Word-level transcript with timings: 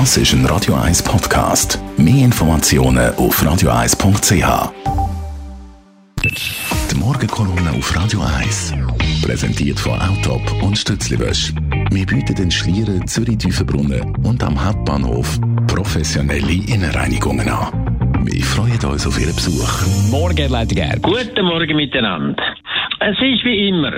Das 0.00 0.16
ist 0.16 0.32
ein 0.32 0.44
Radio 0.46 0.74
1 0.74 1.04
Podcast. 1.04 1.78
Mehr 1.96 2.24
Informationen 2.24 3.14
auf 3.14 3.40
radio1.ch. 3.40 4.72
Die 6.90 6.96
Morgenkolonne 6.96 7.70
auf 7.78 7.94
Radio 7.94 8.20
1. 8.40 8.74
Präsentiert 9.22 9.78
von 9.78 9.92
Autop 10.00 10.42
und 10.64 10.76
Stützliwösch. 10.76 11.52
Wir 11.92 12.06
bieten 12.06 12.34
den 12.34 12.50
Schlieren 12.50 13.06
Zürich-Tüfenbrunnen 13.06 14.16
und 14.24 14.42
am 14.42 14.64
Hauptbahnhof 14.64 15.38
professionelle 15.68 16.52
Innenreinigungen 16.52 17.48
an. 17.48 18.24
Wir 18.24 18.42
freuen 18.42 18.84
uns 18.86 19.06
auf 19.06 19.20
Ihren 19.20 19.36
Besuch. 19.36 20.10
Morgen, 20.10 20.50
Leiter 20.50 20.74
Gerber. 20.74 21.08
Guten 21.08 21.44
Morgen 21.44 21.76
miteinander. 21.76 22.42
Es 23.06 23.20
ist 23.20 23.44
wie 23.44 23.68
immer. 23.68 23.92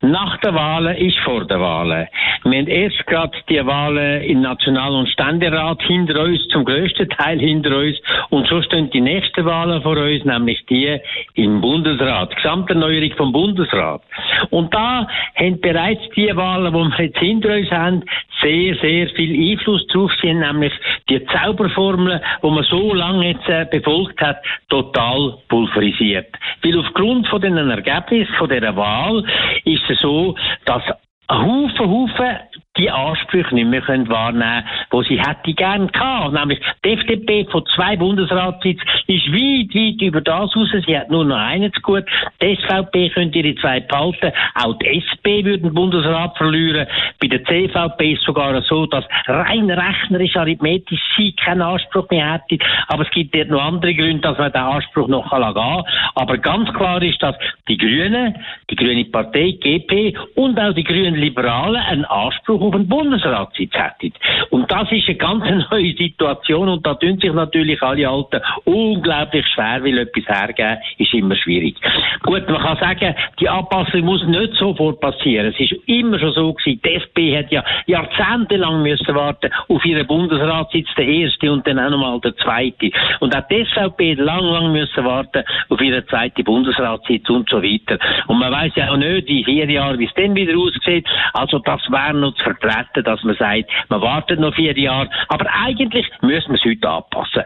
Nach 0.00 0.36
der 0.38 0.52
Wahlen 0.52 0.96
ist 0.96 1.16
vor 1.20 1.44
der 1.44 1.60
Wahlen. 1.60 2.08
Wir 2.42 2.58
haben 2.58 2.66
erst 2.66 3.06
gerade 3.06 3.38
die 3.48 3.64
Wahlen 3.64 4.22
im 4.22 4.40
National- 4.40 4.96
und 4.96 5.08
Ständerat 5.10 5.80
hinter 5.82 6.20
uns, 6.24 6.44
zum 6.48 6.64
größten 6.64 7.08
Teil 7.10 7.38
hinter 7.38 7.76
uns. 7.78 7.96
Und 8.30 8.48
so 8.48 8.60
stehen 8.62 8.90
die 8.90 9.00
nächsten 9.00 9.44
Wahlen 9.44 9.80
vor 9.82 9.96
uns, 9.96 10.24
nämlich 10.24 10.66
die 10.66 10.98
im 11.34 11.60
Bundesrat. 11.60 12.34
Gesamterneuerung 12.34 13.12
vom 13.16 13.30
Bundesrat. 13.30 14.02
Und 14.50 14.74
da 14.74 15.06
haben 15.36 15.60
bereits 15.60 16.02
die 16.16 16.34
Wahlen, 16.34 16.72
die 16.72 16.98
wir 16.98 17.04
jetzt 17.04 17.18
hinter 17.18 17.54
uns 17.54 17.70
haben, 17.70 18.02
sehr, 18.42 18.74
sehr 18.76 19.08
viel 19.10 19.52
Einfluss 19.52 19.86
drauf 19.88 20.10
sind, 20.20 20.40
nämlich 20.40 20.72
die 21.08 21.24
Zauberformel, 21.26 22.20
die 22.42 22.50
man 22.50 22.64
so 22.64 22.94
lange 22.94 23.32
jetzt 23.32 23.48
äh, 23.48 23.66
befolgt 23.70 24.20
hat, 24.20 24.38
total 24.68 25.38
pulverisiert. 25.48 26.28
Weil 26.62 26.78
aufgrund 26.78 27.26
von 27.28 27.40
den 27.40 27.56
Ergebnissen 27.56 28.47
von 28.48 28.56
dieser 28.56 28.76
Wahl 28.76 29.24
ist 29.64 29.82
es 29.88 30.00
so, 30.00 30.34
dass 30.64 30.82
Haufen, 31.30 31.90
Haufen 31.90 32.36
die 32.78 32.90
Ansprüche 32.90 33.54
nicht 33.54 33.68
mehr 33.68 33.80
können 33.82 34.08
wahrnehmen 34.08 34.64
können, 34.90 35.04
die 35.04 35.08
sie 35.08 35.20
hätte 35.20 35.52
gern 35.54 35.88
gehabt. 35.88 36.32
Nämlich 36.32 36.60
die 36.84 36.92
FDP 36.92 37.44
von 37.50 37.64
zwei 37.74 37.96
Bundesratssitzen 37.96 38.86
ist 39.06 39.32
weit, 39.32 39.74
weit 39.74 40.02
über 40.02 40.20
das 40.20 40.54
raus. 40.56 40.68
Sie 40.86 40.96
hat 40.96 41.10
nur 41.10 41.24
noch 41.24 41.36
einen 41.36 41.72
zu 41.72 41.80
gut. 41.80 42.04
Die 42.40 42.56
SVP 42.56 43.10
könnte 43.10 43.38
ihre 43.38 43.54
zwei 43.56 43.80
behalten. 43.80 44.32
Auch 44.54 44.78
die 44.78 44.86
SP 45.02 45.44
würde 45.44 45.62
den 45.62 45.74
Bundesrat 45.74 46.36
verlieren. 46.36 46.86
Bei 47.20 47.28
der 47.28 47.44
CVP 47.44 48.12
ist 48.12 48.20
es 48.20 48.24
sogar 48.24 48.60
so, 48.62 48.86
dass 48.86 49.04
rein 49.26 49.70
rechnerisch, 49.70 50.36
arithmetisch 50.36 51.00
sie 51.16 51.32
keinen 51.32 51.62
Anspruch 51.62 52.08
mehr 52.10 52.34
hätte. 52.34 52.64
Aber 52.86 53.02
es 53.02 53.10
gibt 53.10 53.34
dort 53.34 53.48
noch 53.48 53.62
andere 53.62 53.94
Gründe, 53.94 54.20
dass 54.20 54.38
man 54.38 54.52
den 54.52 54.62
Anspruch 54.62 55.08
noch 55.08 55.30
gehen 55.30 55.54
kann. 55.54 55.84
Aber 56.14 56.38
ganz 56.38 56.72
klar 56.74 57.02
ist, 57.02 57.22
dass 57.22 57.36
die 57.68 57.76
Grünen, 57.76 58.36
die 58.70 58.76
Grüne 58.76 59.04
Partei, 59.06 59.56
GP 59.60 60.16
und 60.34 60.58
auch 60.58 60.74
die 60.74 60.84
Grünen 60.84 61.14
Liberalen 61.14 61.76
einen 61.76 62.04
Anspruch 62.04 62.60
auf 62.60 62.74
einen 62.74 62.88
Bundesratssitz 62.88 63.72
hätten. 63.74 64.12
Und 64.50 64.70
das 64.70 64.90
ist 64.92 65.08
eine 65.08 65.16
ganz 65.16 65.44
neue 65.70 65.94
Situation 65.94 66.68
und 66.68 66.86
da 66.86 66.94
tun 66.94 67.18
sich 67.18 67.32
natürlich 67.32 67.82
alle 67.82 68.08
Alten 68.08 68.40
unglaublich 68.64 69.46
schwer, 69.48 69.82
weil 69.82 69.98
etwas 69.98 70.26
hergeben 70.26 70.78
ist 70.98 71.14
immer 71.14 71.36
schwierig. 71.36 71.76
Gut, 72.22 72.48
man 72.48 72.60
kann 72.60 72.76
sagen, 72.78 73.14
die 73.40 73.48
Anpassung 73.48 74.02
muss 74.02 74.26
nicht 74.26 74.54
sofort 74.54 75.00
passieren. 75.00 75.46
Es 75.46 75.60
ist 75.60 75.72
immer 75.86 76.18
schon 76.18 76.32
so 76.32 76.52
gewesen. 76.52 76.80
Die 76.84 76.94
SP 76.94 77.36
hat 77.36 77.50
ja 77.50 77.64
jahrzehntelang 77.86 78.82
müssen 78.82 79.14
warten 79.14 79.50
auf 79.68 79.84
ihren 79.84 80.06
Bundesratssitz, 80.06 80.88
der 80.96 81.06
erste 81.06 81.50
und 81.50 81.66
dann 81.66 81.78
auch 81.78 81.90
nochmal 81.90 82.20
der 82.20 82.36
zweite. 82.36 82.90
Und 83.20 83.34
auch 83.34 83.46
die 83.48 83.64
SVP 83.64 84.12
hat 84.12 84.18
lang, 84.18 84.44
lang 84.44 84.72
müssen 84.72 85.04
warten 85.04 85.44
auf 85.68 85.80
ihren 85.80 86.06
zweiten 86.08 86.44
Bundesratssitz 86.44 87.28
und 87.30 87.48
so 87.48 87.62
weiter. 87.62 87.98
Und 88.26 88.38
man 88.38 88.52
weiß 88.58 88.72
ja 88.76 88.90
auch 88.90 88.96
nicht, 88.96 89.28
in 89.28 89.44
vier 89.44 89.70
Jahren, 89.70 89.98
wie 89.98 90.06
es 90.06 90.14
dann 90.14 90.34
wieder 90.34 90.56
aussieht. 90.58 91.06
Also 91.32 91.58
das 91.60 91.80
wäre 91.90 92.14
noch 92.14 92.34
zu 92.34 92.44
vertreten, 92.44 93.04
dass 93.04 93.22
man 93.22 93.36
sagt, 93.36 93.70
man 93.88 94.00
wartet 94.00 94.40
noch 94.40 94.54
vier 94.54 94.76
Jahre. 94.76 95.08
Aber 95.28 95.46
eigentlich 95.64 96.06
müssen 96.22 96.50
wir 96.50 96.56
es 96.56 96.64
heute 96.64 96.88
anpassen. 96.88 97.42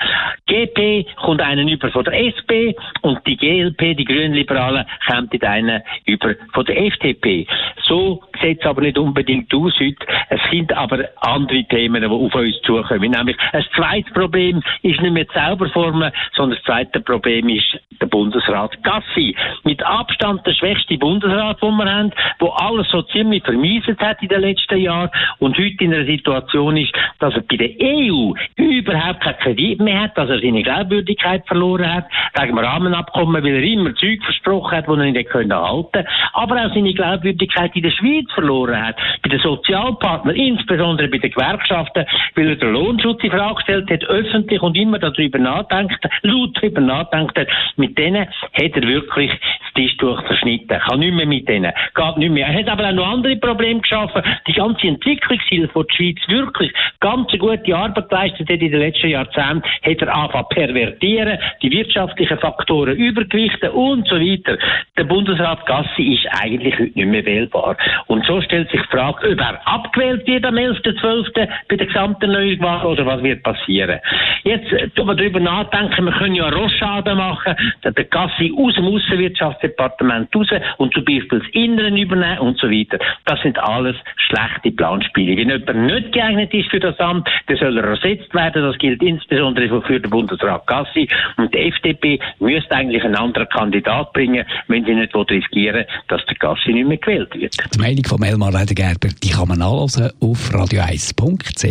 GP 0.46 1.06
kommt 1.16 1.40
einen 1.40 1.68
über 1.68 1.90
von 1.90 2.04
der 2.04 2.14
SP 2.32 2.74
und 3.02 3.18
die 3.26 3.36
GLP, 3.36 3.96
die 3.96 4.04
Grünliberalen, 4.04 4.86
kommt 5.06 5.44
einen 5.44 5.82
über 6.06 6.34
von 6.52 6.64
der 6.64 6.80
FDP. 6.86 7.46
So 7.84 8.22
sieht 8.42 8.64
aber 8.66 8.82
nicht 8.82 8.98
unbedingt 8.98 9.52
aus 9.54 9.78
heute. 9.78 10.06
Es 10.28 10.40
sind 10.50 10.72
aber 10.72 11.08
andere 11.20 11.64
Themen, 11.64 12.02
die 12.02 12.08
auf 12.08 12.34
uns 12.34 12.60
zukommen. 12.62 13.10
Nämlich 13.10 13.36
ein 13.52 13.64
zweites 13.74 14.12
Problem 14.12 14.62
ist 14.82 15.00
nicht 15.00 15.12
mehr 15.12 15.24
die 15.24 15.34
Zauberformel, 15.34 16.12
sondern 16.34 16.58
das 16.58 16.64
zweite 16.64 17.00
Problem 17.00 17.48
ist 17.48 17.78
der 18.00 18.06
Bundesrat 18.06 18.82
Gassi. 18.82 19.34
Mit 19.64 19.82
Abstand 19.84 20.46
der 20.46 20.54
schwächste 20.54 20.98
Bundesrat, 20.98 21.62
den 21.62 21.76
wir 21.76 21.90
haben, 21.90 22.12
wo 22.38 22.48
alles 22.48 22.88
so 22.90 23.02
ziemlich 23.02 23.44
vermieset 23.44 24.00
hat 24.00 24.22
in 24.22 24.28
den 24.28 24.40
letzten 24.40 24.78
Jahren 24.78 25.10
und 25.38 25.56
heute 25.56 25.84
in 25.84 25.94
einer 25.94 26.06
Situation 26.06 26.76
ist, 26.76 26.92
dass 27.20 27.34
er 27.34 27.42
bei 27.42 27.56
der 27.56 27.70
EU 27.80 28.32
überhaupt 28.56 29.20
keinen 29.20 29.38
Kredit 29.38 29.80
mehr 29.80 30.02
hat, 30.02 30.18
dass 30.18 30.28
er 30.28 30.40
seine 30.40 30.62
Glaubwürdigkeit 30.62 31.46
verloren 31.46 31.92
hat, 31.92 32.04
wegen 32.34 32.56
dem 32.56 32.58
Rahmenabkommen, 32.58 33.42
weil 33.42 33.54
er 33.54 33.62
immer 33.62 33.94
Zeug 33.94 34.22
versprochen 34.24 34.76
hat, 34.76 34.86
die 34.86 34.92
er 34.92 34.96
nicht 34.96 35.32
halten 35.32 36.06
aber 36.32 36.64
auch 36.64 36.74
seine 36.74 36.94
Glaubwürdigkeit 36.94 37.74
in 37.76 37.82
der 37.82 37.90
Schweiz 37.90 38.26
verloren 38.32 38.80
hat, 38.80 38.96
bei 39.22 39.28
den 39.28 39.40
Sozialpartnern, 39.40 40.36
insbesondere 40.36 41.08
bei 41.08 41.18
den 41.18 41.30
Gewerkschaften, 41.30 42.04
weil 42.34 42.48
er 42.48 42.56
den 42.56 42.72
Lohnschutz 42.72 43.22
in 43.22 43.30
Frage 43.30 43.54
gestellt 43.56 43.90
hat, 43.90 44.04
öffentlich 44.04 44.62
und 44.62 44.76
immer 44.76 44.98
darüber 44.98 45.38
nachdenkt, 45.38 46.04
laut 46.22 46.56
darüber 46.56 46.80
nachdenkt 46.80 47.38
hat, 47.38 47.48
mit 47.76 47.96
denen 47.98 48.26
hat 48.26 48.76
er 48.76 48.82
wirklich 48.82 49.30
das 49.30 49.72
Tischtuch 49.74 50.22
verschnitten, 50.26 50.78
kann 50.78 51.00
nicht 51.00 51.14
mehr 51.14 51.26
mit 51.26 51.48
denen, 51.48 51.72
geht 51.94 52.16
nicht 52.16 52.32
mehr. 52.32 52.46
Er 52.46 52.58
hat 52.60 52.68
aber 52.68 52.88
auch 52.88 52.92
noch 52.92 53.08
andere 53.08 53.36
Probleme 53.36 53.80
geschaffen, 53.80 54.22
die 54.46 54.52
ganze 54.52 54.86
Entwicklungshilfe, 54.86 55.72
die 55.74 55.86
die 55.86 55.96
Schweiz 55.96 56.28
wirklich 56.28 56.72
ganz 57.00 57.30
gute 57.38 57.76
Arbeit 57.76 58.08
geleistet 58.08 58.48
hat 58.48 58.60
in 58.60 58.70
den 58.70 58.80
letzten 58.80 59.08
Jahrzehnten, 59.08 59.62
hat 59.62 60.02
er 60.02 60.14
angefangen 60.14 60.46
pervertieren, 60.50 61.38
die 61.62 61.70
wirtschaftlichen 61.70 62.38
Faktoren 62.38 62.96
übergewichten 62.96 63.70
und 63.70 64.08
so 64.08 64.16
weiter. 64.16 64.58
Der 64.96 65.04
Bundesrat 65.04 65.64
Gassi 65.66 66.14
ist 66.14 66.26
eigentlich 66.40 66.74
heute 66.78 66.98
nicht 66.98 67.06
mehr 67.06 67.24
wählbar. 67.24 67.76
Und 68.06 68.21
so 68.26 68.40
stellt 68.40 68.70
sich 68.70 68.80
die 68.80 68.88
Frage, 68.88 69.32
ob 69.32 69.40
er 69.40 69.66
abgewählt 69.66 70.26
wird 70.26 70.44
am 70.44 70.54
11.12. 70.54 71.48
bei 71.68 71.76
der 71.76 71.86
gesamten 71.86 72.32
Neuwahl 72.32 72.86
oder 72.86 73.06
was 73.06 73.22
wird 73.22 73.42
passieren. 73.42 74.00
Jetzt 74.44 74.70
tun 74.94 75.06
wir 75.06 75.14
darüber 75.14 75.40
nachdenken, 75.40 76.04
wir 76.04 76.12
können 76.12 76.34
ja 76.34 76.48
Rochade 76.48 77.14
machen, 77.14 77.54
der 77.84 77.92
Gassi 78.04 78.52
aus 78.56 78.74
dem 78.74 78.86
Außenwirtschaftsdepartement 78.86 80.34
raus 80.34 80.48
und 80.78 80.92
zum 80.94 81.04
Beispiel 81.04 81.40
das 81.40 81.48
Inneren 81.52 81.96
übernehmen 81.96 82.38
und 82.38 82.58
so 82.58 82.70
weiter. 82.70 82.98
Das 83.24 83.40
sind 83.42 83.58
alles 83.58 83.96
schlechte 84.16 84.70
Planspiele. 84.72 85.36
Wenn 85.36 85.50
jemand 85.50 85.92
nicht 85.92 86.12
geeignet 86.12 86.52
ist 86.54 86.70
für 86.70 86.80
das 86.80 86.98
Amt, 86.98 87.28
dann 87.46 87.56
soll 87.56 87.78
er 87.78 87.84
ersetzt 87.84 88.34
werden. 88.34 88.62
Das 88.62 88.78
gilt 88.78 89.02
insbesondere 89.02 89.82
für 89.82 90.00
den 90.00 90.10
Bundesrat 90.10 90.66
Gassi. 90.66 91.08
Und 91.36 91.54
die 91.54 91.58
FDP 91.58 92.18
müsste 92.40 92.74
eigentlich 92.74 93.04
einen 93.04 93.16
anderen 93.16 93.48
Kandidat 93.48 94.12
bringen, 94.12 94.44
wenn 94.68 94.84
sie 94.84 94.94
nicht 94.94 95.14
riskieren 95.14 95.84
dass 96.08 96.24
der 96.26 96.36
Gassi 96.36 96.72
nicht 96.72 96.88
mehr 96.88 96.98
gewählt 96.98 97.34
wird. 97.34 97.56
Die 97.74 97.78
Meinung 97.78 98.02
von 98.12 98.22
Elmar 98.22 98.52
Ledergerber, 98.52 99.08
die 99.22 99.30
kann 99.30 99.48
man 99.48 99.60
nachlesen 99.60 100.10
auf 100.20 100.50
radio1.ch. 100.50 101.64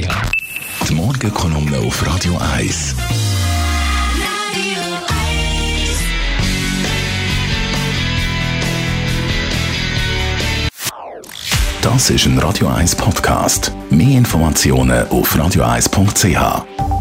Die 0.90 0.94
Morgenkolumne 0.96 1.78
auf 1.78 2.04
Radio 2.08 2.36
1. 2.56 2.96
Das 11.84 12.10
ist 12.10 12.26
ein 12.26 12.40
Radio 12.40 12.70
1 12.70 12.96
Podcast. 12.96 13.72
Mehr 13.92 14.18
Informationen 14.18 15.08
auf 15.10 15.36
radio1.ch. 15.36 17.01